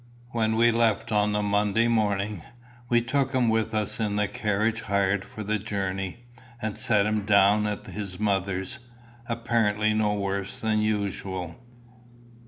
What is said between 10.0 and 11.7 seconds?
worse than usual.